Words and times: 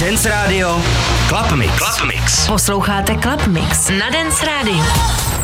Dance 0.00 0.28
Radio 0.28 0.82
Club 1.28 1.52
Mix. 1.56 1.72
Club 1.78 2.08
Mix. 2.08 2.46
Posloucháte 2.46 3.14
Club 3.14 3.46
Mix 3.46 3.88
na 3.90 4.10
Dance 4.10 4.46
Radio. 4.46 5.43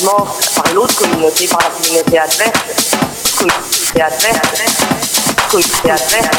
de 0.00 0.04
mort 0.04 0.38
par 0.54 0.74
l'autre 0.74 0.94
communauté, 0.96 1.46
par 1.46 1.60
la 1.60 1.70
communauté 1.70 2.18
adverse, 2.18 2.52
communauté 3.36 4.02
adverse, 4.02 4.76
communauté 5.50 5.90
adverse, 5.90 6.30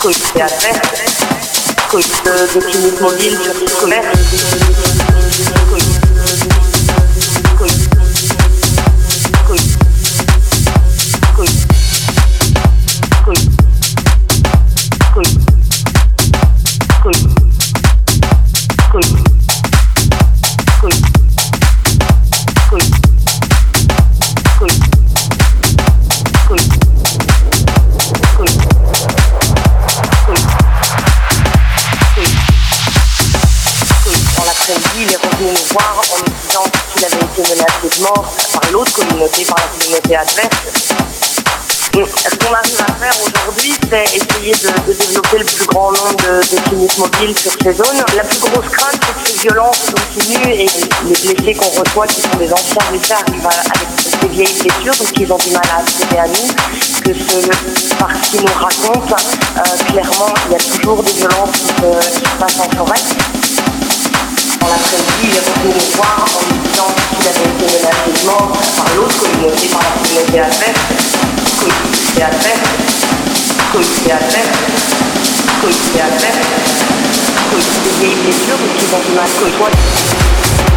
communauté 0.00 0.42
adverse, 0.42 0.80
communauté 1.90 2.54
de 2.54 2.60
clinique 2.60 3.00
mobile 3.00 3.38
scolaire. 37.44 37.66
mort 38.00 38.24
par 38.52 38.70
l'autre 38.72 38.92
communauté, 38.92 39.44
par 39.44 39.56
la 39.56 39.78
communauté 39.78 40.16
adverse. 40.16 40.88
Ce 41.90 42.36
qu'on 42.36 42.54
arrive 42.54 42.80
à 42.80 42.92
faire 42.92 43.14
aujourd'hui, 43.26 43.74
c'est 43.90 44.04
essayer 44.04 44.52
de, 44.52 44.92
développer 44.92 45.38
le 45.38 45.44
plus 45.44 45.66
grand 45.66 45.90
nombre 45.90 46.16
de, 46.22 46.68
cliniques 46.68 46.98
mobiles 46.98 47.36
sur 47.36 47.52
ces 47.60 47.72
zones. 47.72 48.04
La 48.14 48.22
plus 48.22 48.38
grosse 48.38 48.68
crainte, 48.70 49.00
c'est 49.00 49.22
que 49.22 49.30
ces 49.30 49.48
violences 49.48 49.86
continuent 49.90 50.52
et 50.52 50.66
les 51.06 51.34
blessés 51.34 51.54
qu'on 51.54 51.80
reçoit, 51.80 52.06
qui 52.06 52.20
sont 52.20 52.36
des 52.38 52.52
anciens 52.52 52.82
blessés, 52.90 53.14
arrivent 53.14 53.46
avec 53.46 54.20
des 54.20 54.28
vieilles 54.28 54.60
blessures, 54.60 54.94
donc 54.96 55.12
ils 55.18 55.32
ont 55.32 55.38
du 55.38 55.50
mal 55.50 55.62
à 55.72 55.80
accéder 55.80 56.18
à 56.18 56.28
nous. 56.28 56.48
Que 57.02 57.14
ce, 57.14 57.94
par 57.96 58.10
ce 58.10 58.30
qu'ils 58.30 58.40
nous 58.42 58.52
racontent, 58.52 59.16
euh, 59.56 59.90
clairement, 59.90 60.34
il 60.46 60.52
y 60.52 60.54
a 60.54 60.58
toujours 60.58 61.02
des 61.02 61.12
violences 61.12 61.50
qui 61.52 61.68
se 61.68 62.38
passent 62.38 62.60
en 62.60 62.76
forêt 62.76 63.37
dans 64.60 64.68
l'après-midi, 64.68 65.24
il 65.24 65.34
est 65.34 65.44
revenu 65.44 65.74
nous 65.74 65.96
voir 65.96 66.24
en 66.24 66.42
disant 66.62 66.90
qu'il 67.18 67.28
avait 67.28 67.48
été 67.48 67.66
menacé 67.78 68.10
par 68.76 68.88
l'autre 68.96 69.16
communauté, 69.18 69.66
par 69.68 69.82
la 69.82 69.90
communauté 69.96 70.40
adverse, 70.40 71.18
communauté 71.58 72.22
adverse, 72.22 72.98
communauté 73.72 74.12
adverse, 74.12 74.88
communauté 75.60 76.00
adverse, 76.00 76.42
communauté 77.50 78.28
parce 78.90 79.02
qu'ils 79.08 79.54
ont 79.54 79.68
du 79.68 80.67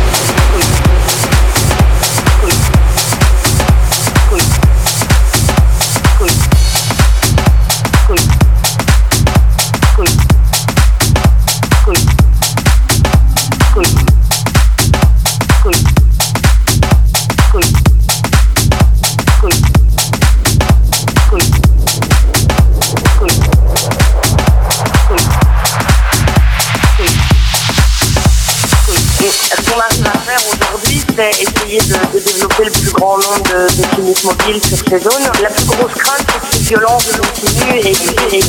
de, 31.78 32.20
développer 32.20 32.66
le 32.66 32.72
plus 32.72 32.92
grand 32.92 33.18
nombre 33.18 33.44
de, 33.44 33.68
cliniques 33.96 34.24
mobiles 34.24 34.62
sur 34.62 34.78
ces 34.78 35.00
zones. 35.00 35.32
La 35.42 35.50
plus 35.50 35.66
grosse 35.66 35.94
crainte, 35.94 36.28
c'est 36.28 36.40
que 36.50 36.56
ces 36.56 36.64
violences 36.64 37.12
continuent 37.18 37.78
et 37.78 37.92
et 38.32 38.40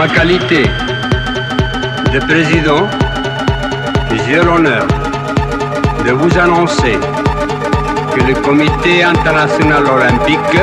ma 0.00 0.08
qualité 0.08 0.62
de 2.10 2.20
président, 2.20 2.88
j'ai 4.24 4.36
l'honneur 4.36 4.86
de 6.06 6.12
vous 6.12 6.38
annoncer 6.38 6.98
que 8.14 8.20
le 8.22 8.34
Comité 8.36 9.04
international 9.04 9.84
olympique, 9.84 10.58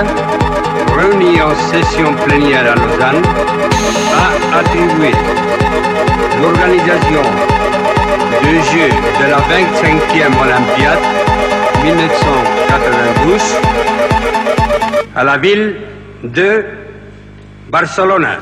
réuni 0.97 1.39
en 1.39 1.53
session 1.71 2.15
plénière 2.25 2.65
à 2.71 2.75
Lausanne, 2.81 3.21
a 4.23 4.57
attribué 4.57 5.11
l'organisation 6.41 7.21
des 8.41 8.59
Jeux 8.71 8.93
de 9.19 9.25
la 9.33 9.39
25e 9.53 10.33
Olympiade 10.45 11.03
1992 11.83 13.41
à 15.15 15.23
la 15.23 15.37
ville 15.37 15.75
de 16.23 16.65
Barcelone. 17.69 18.39